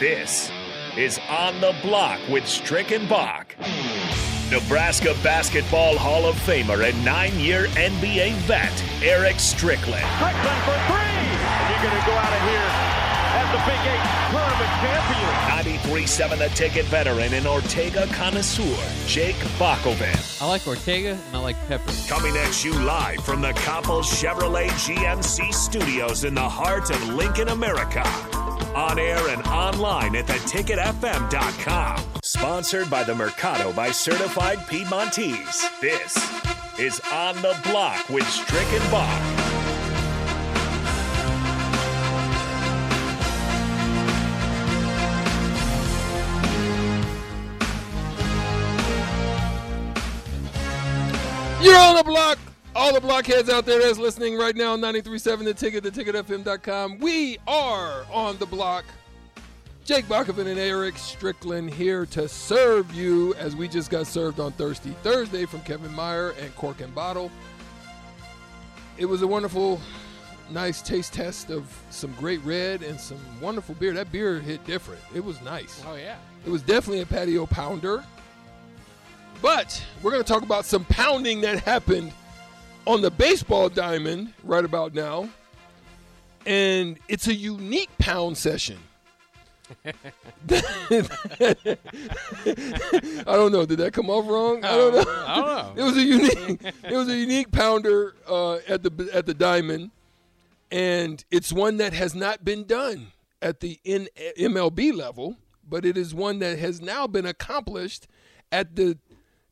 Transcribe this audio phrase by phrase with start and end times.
[0.00, 0.50] This
[0.96, 3.54] is On the Block with Strick and Bach.
[4.50, 10.06] Nebraska Basketball Hall of Famer and nine year NBA vet, Eric Strickland.
[10.16, 11.04] Strickland for three!
[11.04, 12.70] And you're going to go out of here
[13.36, 15.20] as the Big Eight tournament champion.
[15.84, 20.40] 93.7 The Ticket veteran and Ortega connoisseur, Jake Bakovan.
[20.40, 21.92] I like Ortega and I like Pepper.
[22.08, 27.48] Coming at you live from the Copple Chevrolet GMC studios in the heart of Lincoln,
[27.48, 28.02] America.
[28.74, 32.04] On air and online at theticketfm.com.
[32.22, 35.68] Sponsored by the Mercado by Certified Piedmontese.
[35.80, 36.16] This
[36.78, 39.40] is On the Block with Stricken Bach.
[51.60, 52.38] You're on the block.
[52.76, 57.00] All the blockheads out there that's listening right now, 93.7 The Ticket, theticketfm.com.
[57.00, 58.84] We are on the block.
[59.84, 64.52] Jake Bakovan and Eric Strickland here to serve you as we just got served on
[64.52, 67.32] Thirsty Thursday from Kevin Meyer and Cork and Bottle.
[68.98, 69.80] It was a wonderful,
[70.48, 73.92] nice taste test of some great red and some wonderful beer.
[73.94, 75.00] That beer hit different.
[75.12, 75.82] It was nice.
[75.88, 76.18] Oh yeah.
[76.46, 78.04] It was definitely a patio pounder.
[79.42, 82.12] But we're going to talk about some pounding that happened
[82.86, 85.28] on the baseball diamond right about now.
[86.46, 88.78] And it's a unique pound session.
[89.84, 89.92] I
[93.26, 93.66] don't know.
[93.66, 94.64] Did that come off wrong?
[94.64, 95.04] I don't know.
[95.06, 95.72] I don't know.
[95.76, 96.62] It was a unique.
[96.64, 99.90] it was a unique pounder uh, at the at the diamond,
[100.72, 105.36] and it's one that has not been done at the in MLB level,
[105.68, 108.08] but it is one that has now been accomplished
[108.50, 108.98] at the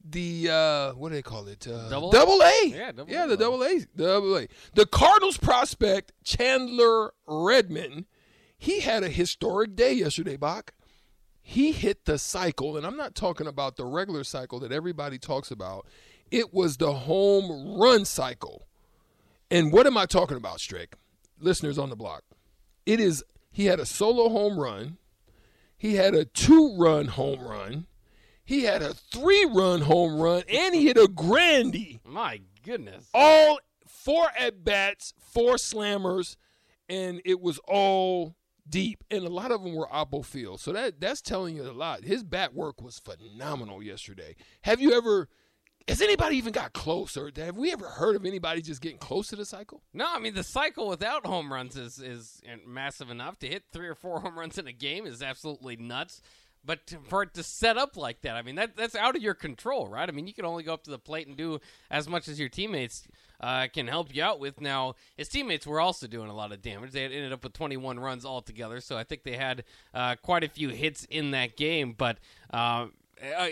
[0.05, 1.67] the uh, what do they call it?
[1.67, 2.13] Uh, Double A?
[2.13, 2.61] double A.
[2.67, 3.81] Yeah, double yeah, A the double A.
[3.97, 4.49] Double A.
[4.75, 8.07] The Cardinals prospect Chandler Redmond.
[8.57, 10.73] He had a historic day yesterday, Bach.
[11.41, 15.51] He hit the cycle, and I'm not talking about the regular cycle that everybody talks
[15.51, 15.87] about.
[16.31, 18.67] It was the home run cycle.
[19.51, 20.97] And what am I talking about, Strick?
[21.41, 22.23] Listeners on the block.
[22.85, 24.99] It is he had a solo home run.
[25.77, 27.87] He had a two-run home run.
[28.49, 33.07] He had a three-run home run, and he hit a grandy My goodness.
[33.13, 36.37] all four at bats, four slammers,
[36.89, 38.35] and it was all
[38.67, 39.05] deep.
[39.11, 40.61] And a lot of them were oppo field.
[40.61, 42.05] So that that's telling you a lot.
[42.05, 44.35] His bat work was phenomenal yesterday.
[44.63, 45.29] Have you ever
[45.87, 49.29] has anybody even got close or have we ever heard of anybody just getting close
[49.29, 49.83] to the cycle?
[49.93, 53.89] No, I mean the cycle without home runs is is massive enough to hit three
[53.89, 56.23] or four home runs in a game is absolutely nuts.
[56.69, 59.33] But for it to set up like that, I mean that that's out of your
[59.33, 60.07] control, right?
[60.07, 62.39] I mean you can only go up to the plate and do as much as
[62.39, 63.09] your teammates
[63.41, 64.61] uh, can help you out with.
[64.61, 66.93] Now his teammates were also doing a lot of damage.
[66.93, 69.65] They had ended up with 21 runs altogether, so I think they had
[69.95, 71.95] uh, quite a few hits in that game.
[71.97, 72.19] But
[72.53, 72.89] uh,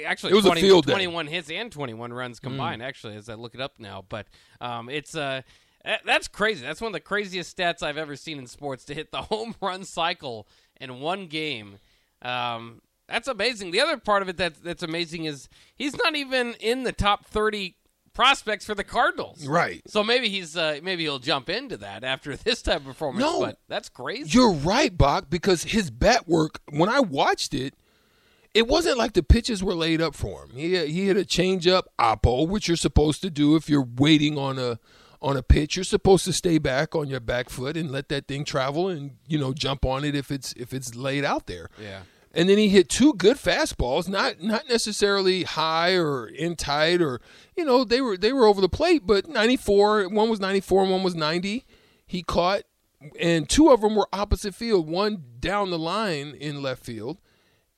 [0.04, 0.92] actually, It was a 20 field day.
[0.92, 2.82] 21 hits and 21 runs combined.
[2.82, 4.26] Actually, as I look it up now, but
[4.60, 5.40] um, it's uh,
[6.04, 6.66] that's crazy.
[6.66, 9.54] That's one of the craziest stats I've ever seen in sports to hit the home
[9.62, 10.46] run cycle
[10.78, 11.78] in one game.
[12.20, 13.70] Um, that's amazing.
[13.70, 17.26] The other part of it that that's amazing is he's not even in the top
[17.26, 17.76] 30
[18.12, 19.46] prospects for the Cardinals.
[19.46, 19.82] Right.
[19.86, 23.24] So maybe he's uh, maybe he'll jump into that after this type of performance.
[23.24, 23.40] No.
[23.40, 24.30] but that's crazy.
[24.30, 27.74] You're right, Bach, because his bat work, when I watched it,
[28.54, 30.50] it wasn't like the pitches were laid up for him.
[30.54, 34.38] He he had a change up oppo, which you're supposed to do if you're waiting
[34.38, 34.78] on a
[35.20, 35.76] on a pitch.
[35.76, 39.16] You're supposed to stay back on your back foot and let that thing travel and
[39.28, 41.68] you know jump on it if it's if it's laid out there.
[41.80, 42.00] Yeah.
[42.36, 47.18] And then he hit two good fastballs, not not necessarily high or in tight or
[47.56, 50.10] you know they were they were over the plate, but 94.
[50.10, 51.64] One was 94 and one was 90.
[52.06, 52.64] He caught,
[53.18, 54.86] and two of them were opposite field.
[54.86, 57.22] One down the line in left field,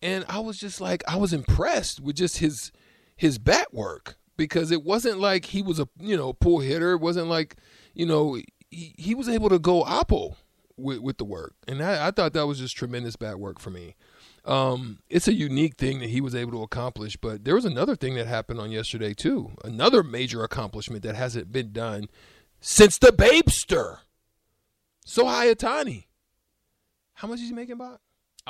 [0.02, 2.72] and I was just like I was impressed with just his
[3.16, 6.94] his bat work because it wasn't like he was a you know pull hitter.
[6.94, 7.54] It wasn't like
[7.94, 8.34] you know
[8.72, 10.34] he, he was able to go oppo
[10.76, 13.70] with with the work, and I, I thought that was just tremendous bat work for
[13.70, 13.94] me
[14.44, 17.16] um, it's a unique thing that he was able to accomplish.
[17.16, 19.52] But there was another thing that happened on yesterday too.
[19.64, 22.08] Another major accomplishment that hasn't been done
[22.60, 23.98] since the Babester.
[25.06, 26.04] Shohei Ohtani.
[27.14, 27.98] How much is he making, Bob?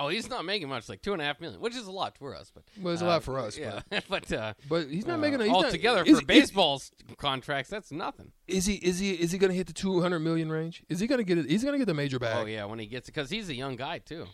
[0.01, 2.17] Oh, he's not making much, like two and a half million, which is a lot
[2.17, 2.53] for us.
[2.55, 5.19] But Well, it's a uh, lot for us, Yeah, but uh, But he's not uh,
[5.19, 7.69] making a, he's not- altogether is- for is- baseball's contracts.
[7.69, 8.31] That's nothing.
[8.47, 10.85] Is he is he is he going to hit the 200 million range?
[10.89, 11.51] Is he going to get it?
[11.51, 12.37] He's going to get the major bag.
[12.41, 14.27] Oh yeah, when he gets it, because he's a young guy too.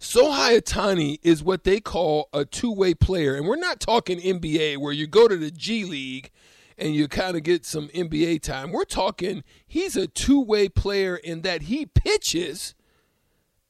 [0.00, 4.92] Shohei Ohtani is what they call a two-way player, and we're not talking NBA where
[4.92, 6.30] you go to the G League
[6.78, 8.72] and you kind of get some NBA time.
[8.72, 12.74] We're talking he's a two-way player in that he pitches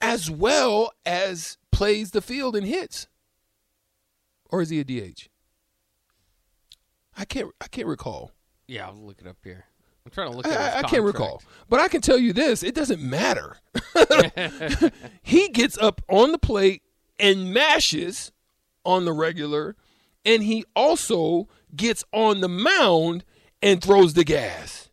[0.00, 3.06] as well as plays the field and hits,
[4.50, 5.29] or is he a DH?
[7.17, 7.50] I can't.
[7.61, 8.32] I can't recall.
[8.67, 9.67] Yeah, I'll look it up here.
[10.06, 10.47] I'm trying to look.
[10.47, 13.56] I, I can't recall, but I can tell you this: it doesn't matter.
[15.23, 16.82] he gets up on the plate
[17.19, 18.31] and mashes
[18.85, 19.75] on the regular,
[20.25, 23.25] and he also gets on the mound
[23.61, 24.91] and throws the gas.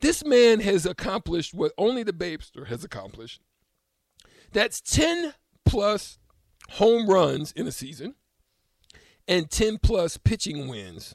[0.00, 3.42] This man has accomplished what only the Babester has accomplished.
[4.52, 5.34] That's 10
[5.66, 6.18] plus
[6.70, 8.14] home runs in a season
[9.28, 11.14] and 10 plus pitching wins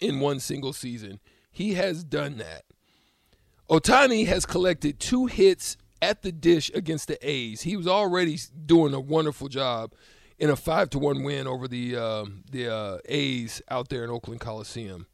[0.00, 1.18] in one single season.
[1.56, 2.66] He has done that.
[3.70, 7.62] Ohtani has collected two hits at the dish against the A's.
[7.62, 9.94] He was already doing a wonderful job
[10.38, 14.10] in a five to one win over the uh, the uh, A's out there in
[14.10, 15.06] Oakland Coliseum.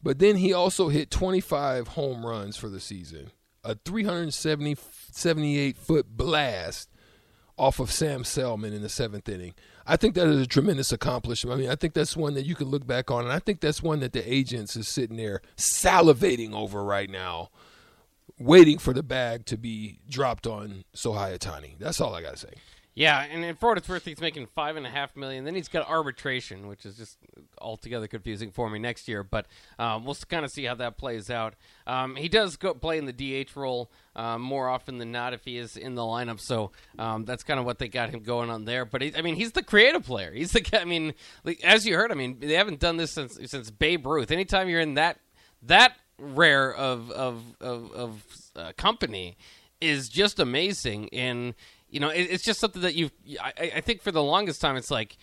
[0.00, 3.32] But then he also hit 25 home runs for the season,
[3.64, 6.88] a 378 foot blast
[7.58, 9.54] off of Sam Selman in the seventh inning.
[9.90, 11.58] I think that is a tremendous accomplishment.
[11.58, 13.60] I mean, I think that's one that you can look back on, and I think
[13.60, 17.50] that's one that the agents is sitting there salivating over right now,
[18.38, 21.76] waiting for the bag to be dropped on Shohei Ohtani.
[21.80, 22.52] That's all I got to say.
[22.94, 25.44] Yeah, and for what it's worth, he's making five and a half million.
[25.44, 27.18] Then he's got arbitration, which is just
[27.58, 29.22] altogether confusing for me next year.
[29.22, 29.46] But
[29.78, 31.54] um, we'll kind of see how that plays out.
[31.86, 33.12] Um, he does go play in the
[33.44, 36.40] DH role um, more often than not if he is in the lineup.
[36.40, 38.84] So um, that's kind of what they got him going on there.
[38.84, 40.32] But he, I mean, he's the creative player.
[40.32, 40.80] He's the.
[40.80, 41.14] I mean,
[41.62, 44.32] as you heard, I mean, they haven't done this since since Babe Ruth.
[44.32, 45.20] Anytime you're in that
[45.62, 48.26] that rare of of of, of
[48.56, 49.36] uh, company
[49.80, 51.54] is just amazing and
[51.90, 53.10] you know, it, it's just something that you.
[53.40, 55.16] I, I think for the longest time, it's like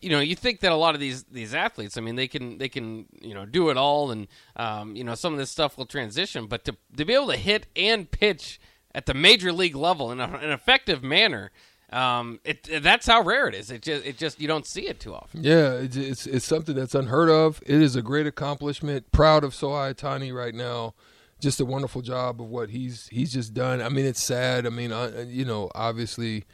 [0.00, 2.58] you know you think that a lot of these these athletes i mean they can
[2.58, 5.76] they can you know do it all and um, you know some of this stuff
[5.76, 8.60] will transition but to, to be able to hit and pitch
[8.94, 11.50] at the major league level in a, an effective manner
[11.92, 13.70] um, it, that's how rare it is.
[13.72, 15.42] It just, it just, you don't see it too often.
[15.42, 17.60] Yeah, it's, it's, it's something that's unheard of.
[17.66, 19.10] It is a great accomplishment.
[19.10, 20.94] Proud of Shohei Ohtani right now
[21.40, 23.80] just a wonderful job of what he's he's just done.
[23.82, 24.66] I mean, it's sad.
[24.66, 26.44] I mean, uh, you know, obviously,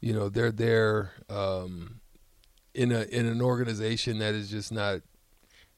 [0.00, 2.00] you know, they're there um,
[2.74, 5.00] in a in an organization that is just not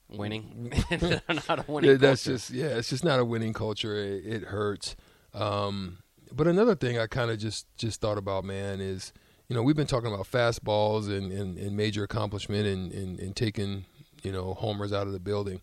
[0.09, 0.73] winning.
[1.49, 1.91] not a winning.
[1.91, 3.97] Yeah, that's just yeah, it's just not a winning culture.
[3.97, 4.97] It, it hurts.
[5.33, 5.99] Um,
[6.33, 9.13] but another thing I kind of just just thought about, man, is
[9.49, 13.37] you know we've been talking about fastballs and, and, and major accomplishment and, and, and
[13.37, 13.87] taking
[14.23, 15.61] you know homers out of the building.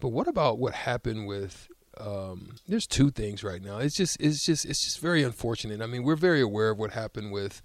[0.00, 1.68] But what about what happened with
[2.00, 3.78] um, there's two things right now.
[3.78, 5.80] It's just it's just it's just very unfortunate.
[5.80, 7.62] I mean, we're very aware of what happened with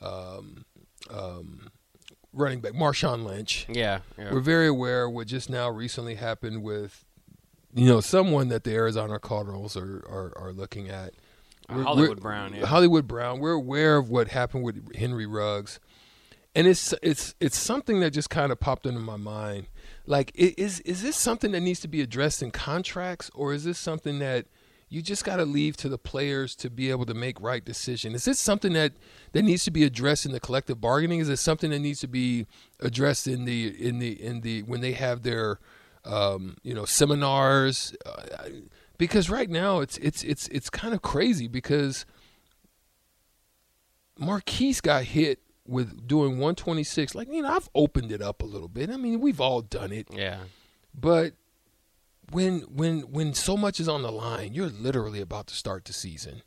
[0.00, 0.64] um,
[1.10, 1.70] um,
[2.32, 3.66] running back Marshawn Lynch.
[3.68, 7.04] Yeah, yeah, we're very aware of what just now recently happened with
[7.74, 11.14] you know someone that the Arizona Cardinals are are, are looking at.
[11.68, 12.54] Uh, Hollywood Brown.
[12.54, 12.66] Yeah.
[12.66, 13.40] Hollywood Brown.
[13.40, 15.80] We're aware of what happened with Henry Ruggs,
[16.56, 19.66] and it's it's it's something that just kind of popped into my mind.
[20.06, 23.78] Like is is this something that needs to be addressed in contracts or is this
[23.78, 24.46] something that
[24.88, 28.14] you just got to leave to the players to be able to make right decision?
[28.14, 28.94] Is this something that
[29.32, 31.20] that needs to be addressed in the collective bargaining?
[31.20, 32.46] Is it something that needs to be
[32.80, 35.60] addressed in the in the in the when they have their
[36.06, 37.94] um, you know seminars?
[38.06, 38.48] Uh,
[38.96, 42.06] because right now it's it's it's it's kind of crazy because
[44.18, 48.68] Marquise got hit with doing 126 like you know i've opened it up a little
[48.68, 48.90] bit.
[48.90, 50.08] I mean we've all done it.
[50.12, 50.38] Yeah.
[50.94, 51.34] But
[52.32, 55.92] when when when so much is on the line you're literally about to start the
[55.92, 56.42] season.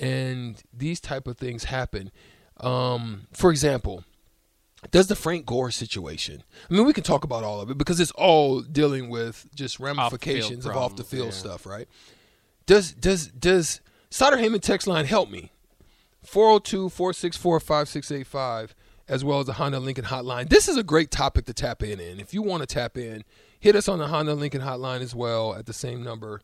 [0.00, 2.12] And these type of things happen.
[2.58, 4.04] Um, for example
[4.92, 7.98] does the frank gore situation i mean we can talk about all of it because
[7.98, 11.32] it's all dealing with just ramifications off of off the field yeah.
[11.32, 11.88] stuff right?
[12.68, 15.52] Does does does Sutter Heyman text line help me
[16.28, 18.74] 402 464 5685,
[19.08, 20.50] as well as the Honda Lincoln Hotline.
[20.50, 22.20] This is a great topic to tap in in.
[22.20, 23.24] If you want to tap in,
[23.58, 26.42] hit us on the Honda Lincoln Hotline as well at the same number.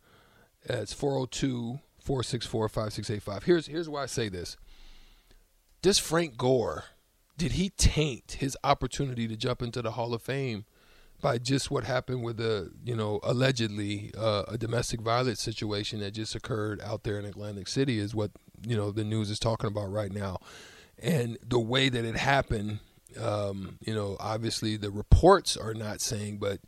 [0.63, 3.45] It's 402 464 5685.
[3.45, 4.57] Here's, here's why I say this.
[5.83, 6.85] Does Frank Gore,
[7.37, 10.65] did he taint his opportunity to jump into the Hall of Fame
[11.21, 16.13] by just what happened with the, you know, allegedly uh, a domestic violence situation that
[16.13, 18.31] just occurred out there in Atlantic City is what
[18.63, 20.39] you know the news is talking about right now,
[20.99, 22.81] and the way that it happened.
[23.21, 26.59] Um, you know, obviously the reports are not saying, but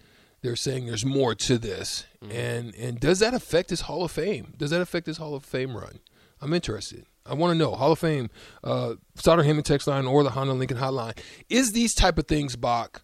[0.42, 2.06] they're saying there's more to this.
[2.22, 2.36] Mm-hmm.
[2.36, 4.54] And and does that affect his Hall of Fame?
[4.56, 5.98] Does that affect his Hall of Fame run?
[6.40, 7.06] I'm interested.
[7.28, 8.30] I want to know Hall of Fame,
[8.62, 11.18] uh, Sutter Heyman text line or the Honda Lincoln hotline.
[11.48, 13.02] Is these type of things, Bach,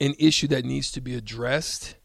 [0.00, 1.96] an issue that needs to be addressed?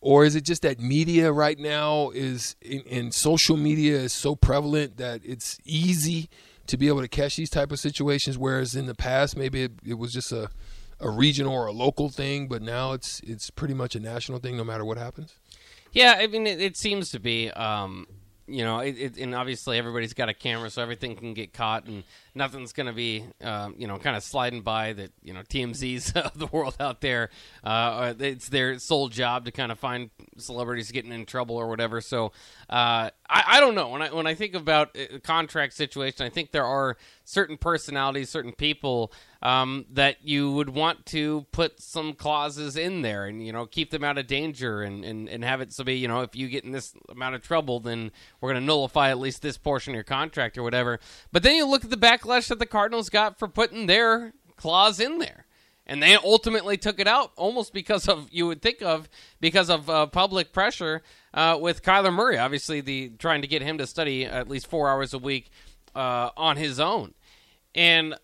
[0.00, 4.36] Or is it just that media right now is in, in, social media is so
[4.36, 6.28] prevalent that it's easy
[6.66, 8.36] to be able to catch these type of situations.
[8.36, 10.50] Whereas in the past, maybe it, it was just a
[11.00, 14.56] a regional or a local thing, but now it's it's pretty much a national thing,
[14.56, 15.34] no matter what happens.
[15.92, 17.50] Yeah, I mean, it, it seems to be.
[17.50, 18.06] Um,
[18.48, 22.04] you know, it, and obviously everybody's got a camera, so everything can get caught, and
[22.36, 26.12] nothing's going to be, um, you know, kind of sliding by that, you know, TMZ's
[26.14, 27.30] of the world out there.
[27.64, 32.00] Uh, it's their sole job to kind of find celebrities getting in trouble or whatever.
[32.00, 32.26] So
[32.68, 33.88] uh, I, I don't know.
[33.88, 38.30] When I when I think about a contract situation, I think there are certain personalities,
[38.30, 39.12] certain people
[39.42, 43.90] um, that you would want to put some clauses in there and you know keep
[43.90, 46.48] them out of danger and, and, and have it so be you know if you
[46.48, 49.92] get in this amount of trouble then we're going to nullify at least this portion
[49.92, 50.98] of your contract or whatever
[51.32, 55.00] but then you look at the backlash that the cardinals got for putting their clause
[55.00, 55.46] in there
[55.86, 59.08] and they ultimately took it out almost because of you would think of
[59.40, 61.02] because of uh, public pressure
[61.34, 64.88] uh, with Kyler Murray obviously the trying to get him to study at least four
[64.88, 65.50] hours a week
[65.94, 67.14] uh, on his own
[67.74, 68.14] and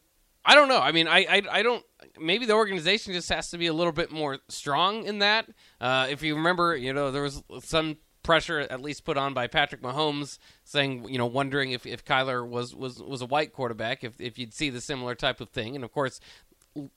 [0.44, 0.80] I don't know.
[0.80, 1.84] I mean, I, I, I don't.
[2.20, 5.48] Maybe the organization just has to be a little bit more strong in that.
[5.80, 9.46] Uh, if you remember, you know, there was some pressure at least put on by
[9.46, 14.04] Patrick Mahomes saying, you know, wondering if, if Kyler was, was, was a white quarterback,
[14.04, 15.74] if, if you'd see the similar type of thing.
[15.74, 16.20] And of course,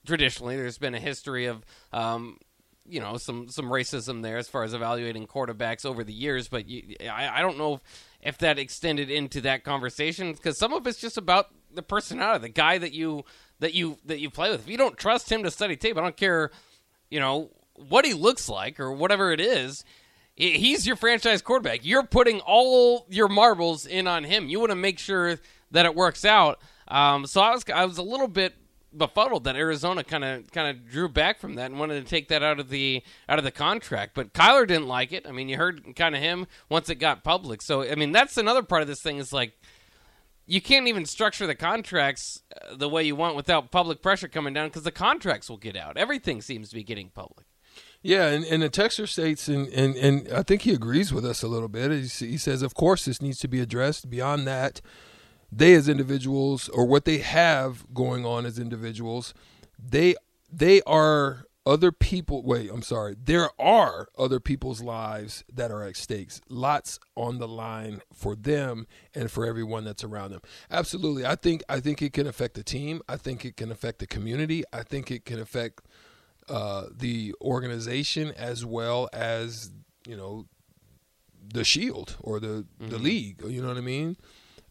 [0.05, 2.37] traditionally, there's been a history of, um,
[2.87, 6.47] you know, some, some racism there as far as evaluating quarterbacks over the years.
[6.47, 7.81] But you, I, I don't know if,
[8.21, 12.49] if that extended into that conversation because some of it's just about the personality, the
[12.49, 13.25] guy that you
[13.59, 14.61] that you that you play with.
[14.61, 16.51] If you don't trust him to study tape, I don't care,
[17.09, 19.83] you know, what he looks like or whatever it is.
[20.35, 21.85] He's your franchise quarterback.
[21.85, 24.49] You're putting all your marbles in on him.
[24.49, 25.39] You want to make sure
[25.71, 26.59] that it works out.
[26.89, 28.53] Um, so I was I was a little bit
[28.97, 32.27] befuddled that Arizona kind of kind of drew back from that and wanted to take
[32.29, 34.13] that out of the out of the contract.
[34.13, 35.25] But Kyler didn't like it.
[35.25, 37.61] I mean, you heard kind of him once it got public.
[37.61, 39.53] So I mean, that's another part of this thing is like
[40.45, 44.53] you can't even structure the contracts uh, the way you want without public pressure coming
[44.53, 45.97] down because the contracts will get out.
[45.97, 47.47] Everything seems to be getting public.
[48.05, 51.41] Yeah, and, and the texter states, and, and, and I think he agrees with us
[51.41, 51.91] a little bit.
[51.91, 54.11] He, he says, of course, this needs to be addressed.
[54.11, 54.79] Beyond that,
[55.51, 59.33] they as individuals, or what they have going on as individuals,
[59.83, 60.13] they
[60.53, 65.97] they are other people wait i'm sorry there are other people's lives that are at
[65.97, 66.41] stakes.
[66.47, 68.85] Lots on the line for them
[69.15, 70.41] and for everyone that's around them.
[70.69, 71.25] Absolutely.
[71.25, 73.01] I think i think it can affect the team.
[73.09, 74.63] I think it can affect the community.
[74.71, 75.81] I think it can affect
[76.49, 79.71] uh, the organization as well as
[80.07, 80.45] you know
[81.53, 82.89] the shield or the mm-hmm.
[82.89, 84.17] the league you know what i mean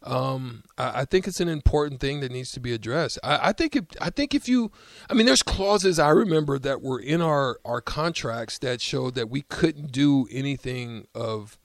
[0.04, 3.19] um, I, I, think it's an important thing that needs to be addressed.
[3.25, 4.71] I, I, think if I think if you,
[5.09, 9.31] I mean, there's clauses I remember that were in our our contracts that showed that
[9.31, 11.57] we couldn't do anything of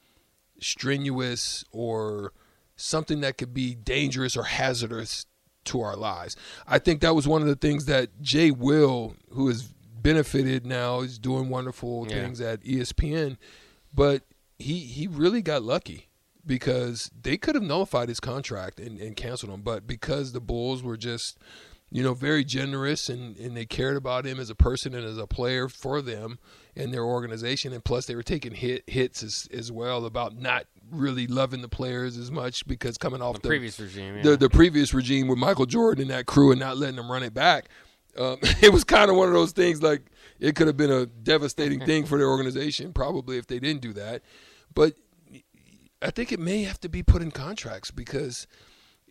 [0.62, 2.32] strenuous or
[2.78, 5.26] something that could be dangerous or hazardous
[5.66, 6.38] to our lives.
[6.66, 11.02] I think that was one of the things that Jay Will, who has benefited now,
[11.02, 12.16] He's doing wonderful yeah.
[12.16, 13.38] things at ESPN,
[13.94, 14.24] but
[14.58, 16.10] he he really got lucky
[16.46, 20.82] because they could have nullified his contract and, and canceled him, but because the Bulls
[20.82, 21.38] were just,
[21.92, 25.18] you know, very generous and, and they cared about him as a person and as
[25.18, 26.40] a player for them
[26.76, 30.66] and their organization, and plus they were taking hit hits as, as well about not
[30.92, 34.24] really loving the players as much because coming off the, the previous regime, yeah.
[34.24, 37.24] the, the previous regime with Michael Jordan and that crew and not letting them run
[37.24, 37.70] it back.
[38.20, 40.04] Um, it was kind of one of those things like
[40.40, 43.94] it could have been a devastating thing for their organization probably if they didn't do
[43.94, 44.22] that.
[44.74, 44.96] But
[46.02, 48.48] I think it may have to be put in contracts because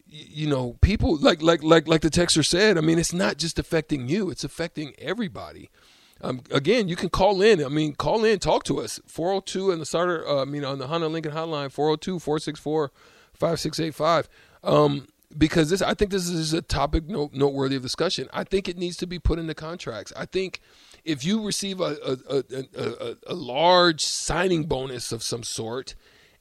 [0.07, 2.79] you know people like like like like the texter said.
[2.79, 5.71] I mean, it's not just affecting you; it's affecting everybody.
[6.21, 7.65] Um, again, you can call in.
[7.65, 9.01] I mean, call in, talk to us.
[9.07, 12.91] 402 and the starter, uh, I mean, on the Honda Lincoln hotline, 402 464
[13.35, 14.29] 5685.
[15.37, 18.29] Because this, I think this is a topic note, noteworthy of discussion.
[18.33, 20.13] I think it needs to be put into contracts.
[20.17, 20.61] I think
[21.05, 25.95] if you receive a, a, a, a, a large signing bonus of some sort,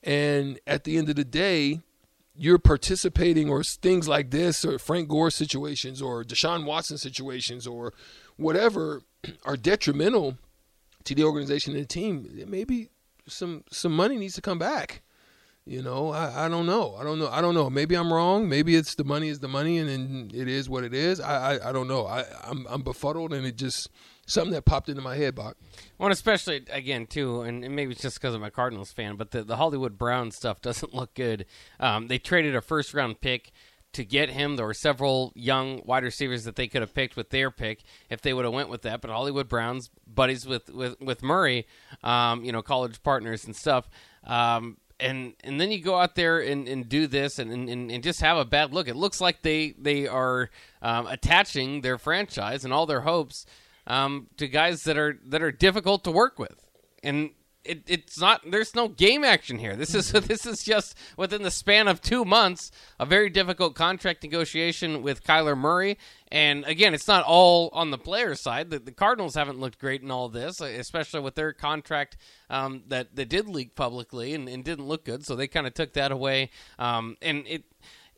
[0.03, 1.82] and at the end of the day,
[2.34, 7.94] you're participating or things like this or Frank Gore situations or Deshaun Watson situations or
[8.38, 9.01] whatever
[9.46, 10.38] are detrimental
[11.03, 12.89] to the organization and the team, maybe
[13.27, 15.01] some some money needs to come back.
[15.68, 16.96] You know, I, I don't know.
[16.96, 17.28] I don't know.
[17.28, 17.70] I don't know.
[17.70, 18.48] Maybe I'm wrong.
[18.48, 21.20] Maybe it's the money is the money and, and it is what it is.
[21.20, 22.06] I, I, I don't know.
[22.08, 23.90] I, I'm I'm befuddled and it just
[24.26, 25.58] something that popped into my head, Bach.
[25.98, 29.44] Well, especially again too, and maybe it's just because I'm a Cardinals fan, but the
[29.44, 31.46] the Hollywood Brown stuff doesn't look good.
[31.82, 33.52] Um, they traded a first round pick
[33.92, 34.56] to get him.
[34.56, 38.22] There were several young wide receivers that they could have picked with their pick if
[38.22, 39.02] they would have went with that.
[39.02, 41.68] But Hollywood Browns buddies with with with Murray,
[42.04, 43.90] um, you know, college partners and stuff.
[44.24, 48.04] Um, and and then you go out there and, and do this and, and, and
[48.04, 48.88] just have a bad look.
[48.88, 50.50] It looks like they they are
[50.82, 53.46] um, attaching their franchise and all their hopes
[53.86, 56.68] um, to guys that are that are difficult to work with,
[57.04, 57.32] and
[57.68, 58.42] it, it's not.
[58.50, 59.76] There's no game action here.
[59.76, 64.24] This is this is just within the span of two months, a very difficult contract
[64.24, 65.98] negotiation with Kyler Murray.
[66.30, 68.70] And again, it's not all on the player side.
[68.70, 72.18] The, the Cardinals haven't looked great in all this, especially with their contract
[72.50, 75.26] um, that that did leak publicly and, and didn't look good.
[75.26, 76.50] So they kind of took that away.
[76.80, 77.64] Um, and it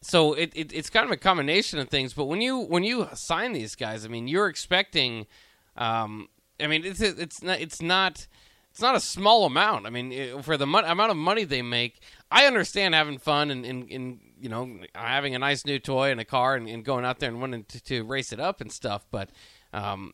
[0.01, 2.13] so it, it, it's kind of a combination of things.
[2.13, 5.27] But when you when you sign these guys, I mean, you're expecting.
[5.75, 6.29] Um,
[6.59, 8.27] I mean, it's it's not it's not
[8.71, 9.85] it's not a small amount.
[9.85, 11.99] I mean, for the mo- amount of money they make,
[12.31, 16.19] I understand having fun and, and, and you know having a nice new toy and
[16.19, 18.71] a car and, and going out there and wanting to, to, race it up and
[18.71, 19.05] stuff.
[19.11, 19.31] But
[19.73, 20.13] um,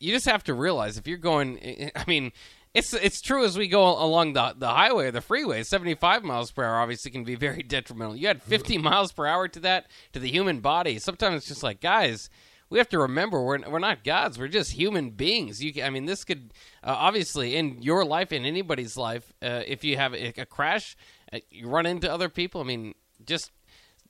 [0.00, 2.32] you just have to realize if you're going, I mean.
[2.74, 5.62] It's it's true as we go along the the highway or the freeway.
[5.62, 8.16] Seventy five miles per hour obviously can be very detrimental.
[8.16, 10.98] You add fifty miles per hour to that to the human body.
[10.98, 12.30] Sometimes it's just like guys,
[12.72, 14.38] we have to remember we're we're not gods.
[14.38, 15.62] We're just human beings.
[15.62, 19.84] You, I mean, this could uh, obviously in your life, in anybody's life, uh, if
[19.84, 20.96] you have a, a crash,
[21.32, 22.62] uh, you run into other people.
[22.62, 22.94] I mean,
[23.26, 23.50] just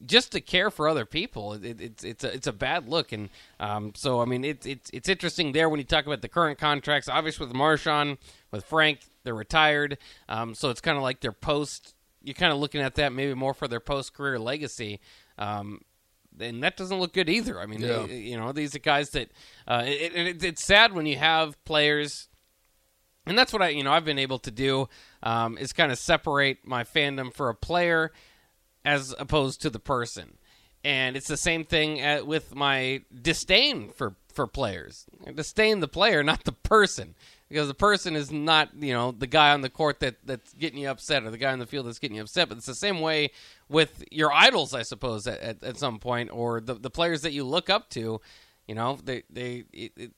[0.07, 3.11] just to care for other people, it, it's it's a it's a bad look.
[3.11, 6.29] And um, so, I mean, it's it's it's interesting there when you talk about the
[6.29, 7.09] current contracts.
[7.09, 8.17] Obviously, with Marshawn,
[8.53, 11.97] with Frank, they're retired, um, so it's kind of like their post.
[12.23, 15.01] You're kind of looking at that maybe more for their post career legacy.
[15.37, 15.81] Um,
[16.41, 17.61] and that doesn't look good either.
[17.61, 18.07] I mean, yeah.
[18.07, 19.31] they, you know, these are guys that
[19.67, 22.29] uh, it, it, it's sad when you have players,
[23.27, 24.89] and that's what I, you know, I've been able to do
[25.23, 28.13] um, is kind of separate my fandom for a player
[28.85, 30.39] as opposed to the person,
[30.85, 35.07] and it's the same thing at, with my disdain for for players.
[35.27, 37.15] I disdain the player, not the person
[37.53, 40.79] because the person is not you know the guy on the court that that's getting
[40.79, 42.75] you upset or the guy on the field that's getting you upset but it's the
[42.75, 43.31] same way
[43.69, 47.33] with your idols i suppose at, at, at some point or the, the players that
[47.33, 48.21] you look up to
[48.67, 50.13] you know they they it, it,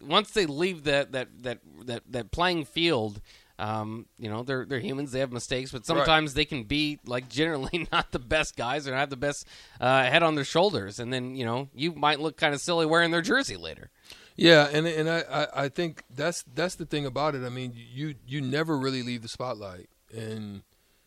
[0.00, 3.20] once they leave that that that that, that playing field
[3.58, 5.12] um, you know, they're they're humans.
[5.12, 6.36] They have mistakes, but sometimes right.
[6.36, 9.46] they can be like generally not the best guys or not the best
[9.80, 12.84] uh, head on their shoulders, and then you know you might look kind of silly
[12.84, 13.90] wearing their jersey later.
[14.36, 17.44] Yeah, and and I, I think that's that's the thing about it.
[17.44, 20.62] I mean, you you never really leave the spotlight, and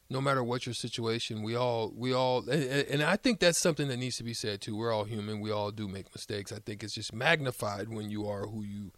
[0.09, 3.87] no matter what your situation, we all we all and, and I think that's something
[3.89, 4.75] that needs to be said too.
[4.75, 5.41] We're all human.
[5.41, 6.51] We all do make mistakes.
[6.51, 8.91] I think it's just magnified when you are who you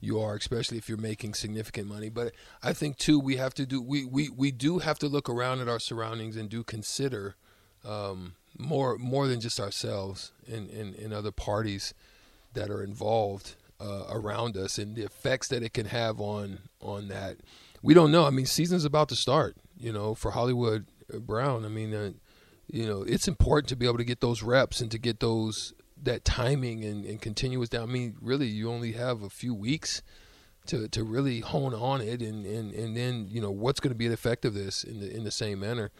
[0.00, 2.08] you are, especially if you're making significant money.
[2.08, 5.28] But I think too, we have to do we we, we do have to look
[5.28, 7.36] around at our surroundings and do consider
[7.84, 11.94] um, more more than just ourselves and, and, and other parties
[12.54, 17.08] that are involved uh, around us and the effects that it can have on on
[17.08, 17.38] that.
[17.82, 18.24] We don't know.
[18.24, 19.56] I mean, season's about to start.
[19.78, 21.64] You know, for Hollywood uh, Brown.
[21.64, 22.12] I mean, uh,
[22.66, 25.72] you know, it's important to be able to get those reps and to get those
[26.02, 27.88] that timing and, and continuous down.
[27.88, 30.02] I mean, really, you only have a few weeks
[30.66, 33.98] to to really hone on it, and and and then you know what's going to
[33.98, 35.90] be the effect of this in the in the same manner.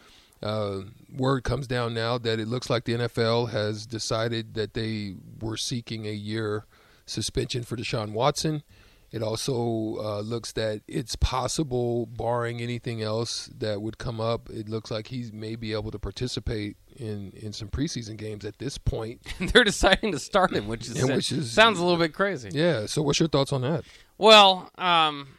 [0.41, 0.81] Uh,
[1.13, 5.57] word comes down now that it looks like the NFL has decided that they were
[5.57, 6.65] seeking a year
[7.09, 8.63] suspension for Deshaun Watson.
[9.11, 14.69] It also uh, looks that it's possible, barring anything else that would come up, it
[14.69, 18.77] looks like he may be able to participate in, in some preseason games at this
[18.77, 19.21] point.
[19.39, 22.49] They're deciding to start him, which is, which is sounds a little bit crazy.
[22.53, 22.85] Yeah.
[22.85, 23.83] So, what's your thoughts on that?
[24.19, 25.29] Well, um,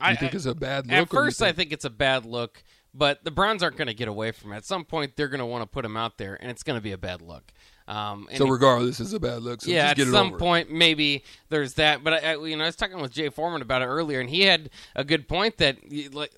[0.00, 0.96] I think it's a bad look.
[0.96, 3.94] At first, think- I think it's a bad look, but the Browns aren't going to
[3.94, 4.56] get away from it.
[4.56, 6.76] At some point, they're going to want to put him out there, and it's going
[6.76, 7.52] to be a bad look.
[7.90, 9.62] Um, so regardless, it's a bad look.
[9.62, 12.04] So yeah, at some point maybe there's that.
[12.04, 14.30] But I, I, you know, I was talking with Jay Foreman about it earlier, and
[14.30, 15.78] he had a good point that
[16.14, 16.32] like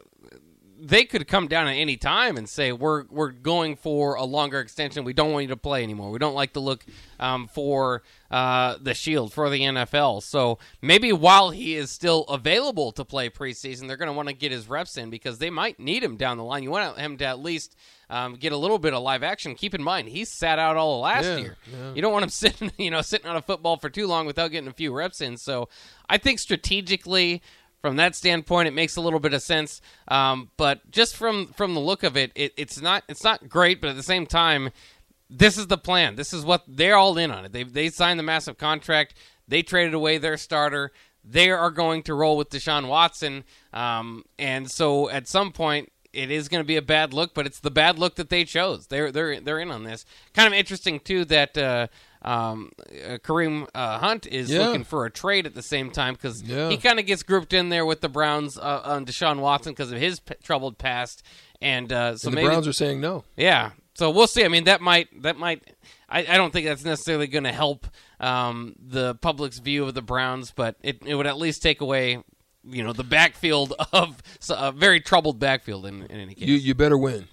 [0.85, 4.59] they could come down at any time and say we're we're going for a longer
[4.59, 5.05] extension.
[5.05, 6.11] We don't want you to play anymore.
[6.11, 6.85] We don't like the look
[7.21, 10.25] um, for uh, the Shield for the NFL.
[10.25, 14.35] So maybe while he is still available to play preseason, they're going to want to
[14.35, 16.65] get his reps in because they might need him down the line.
[16.65, 17.77] You want him to at least
[18.11, 19.55] um, get a little bit of live action.
[19.55, 21.57] Keep in mind he sat out all of last yeah, year.
[21.71, 21.95] Yeah.
[21.95, 24.51] You don't want him sitting, you know, sitting on a football for too long without
[24.51, 25.37] getting a few reps in.
[25.37, 25.69] So
[26.09, 27.41] I think strategically
[27.83, 29.83] from that standpoint, it makes a little bit of sense.
[30.09, 33.81] Um, but just from from the look of it, it, it's not it's not great.
[33.81, 34.71] But at the same time,
[35.29, 36.15] this is the plan.
[36.15, 37.53] This is what they're all in on it.
[37.53, 39.15] They they signed the massive contract.
[39.47, 40.93] They traded away their starter.
[41.25, 43.45] They are going to roll with Deshaun Watson.
[43.73, 47.47] Um, and so at some point, it is going to be a bad look, but
[47.47, 48.87] it's the bad look that they chose.
[48.87, 50.05] They're they're they're in on this.
[50.35, 51.89] Kind of interesting too that uh,
[52.25, 54.67] um, uh, Kareem uh, Hunt is yeah.
[54.67, 56.69] looking for a trade at the same time because yeah.
[56.69, 59.91] he kind of gets grouped in there with the Browns uh, on Deshaun Watson because
[59.91, 61.23] of his p- troubled past.
[61.61, 63.25] and uh, so and the maybe Browns are saying no.
[63.37, 63.71] yeah.
[63.95, 64.45] So we'll see.
[64.45, 65.63] I mean, that might that might.
[66.09, 67.87] I, I don't think that's necessarily going to help
[68.21, 72.23] um, the public's view of the Browns, but it, it would at least take away,
[72.65, 76.49] you know, the backfield of a very troubled backfield in, in any case.
[76.49, 77.29] You you better win.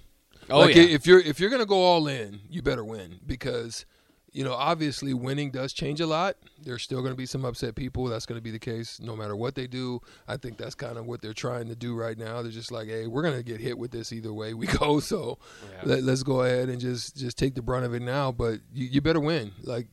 [0.50, 0.84] oh like yeah.
[0.84, 3.86] if you're if you're gonna go all in, you better win because
[4.32, 6.36] you know obviously winning does change a lot.
[6.64, 8.06] There's still gonna be some upset people.
[8.06, 10.02] That's gonna be the case no matter what they do.
[10.28, 12.42] I think that's kind of what they're trying to do right now.
[12.42, 15.00] They're just like, hey, we're gonna get hit with this either way we go.
[15.00, 15.38] So
[15.72, 15.96] Yeah.
[15.96, 18.32] let, us go ahead and just just take the brunt of it now.
[18.32, 19.52] But you, you better win.
[19.64, 19.88] Like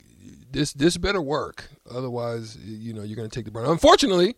[0.50, 1.68] this this better work.
[1.90, 3.68] Otherwise, you know you're gonna take the brunt.
[3.68, 4.36] Unfortunately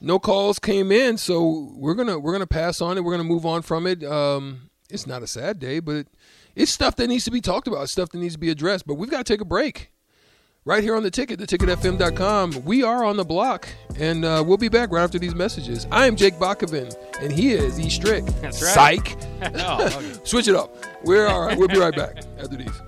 [0.00, 3.02] no calls came in, so we're gonna we're gonna pass on it.
[3.02, 4.04] We're gonna move on from it.
[4.04, 6.06] Um, it's not a sad day, but
[6.54, 8.86] it's stuff that needs to be talked about, stuff that needs to be addressed.
[8.86, 9.90] But we've got to take a break.
[10.64, 12.64] Right here on the ticket, theticketfm.com.
[12.64, 15.86] We are on the block, and uh, we'll be back right after these messages.
[15.90, 18.26] I am Jake Bakovin, and he is E Strick.
[18.42, 18.74] That's right.
[18.74, 19.16] Psych.
[19.60, 20.20] oh.
[20.24, 20.76] Switch it up.
[21.04, 21.56] We're all right.
[21.56, 22.82] We'll be right back after these.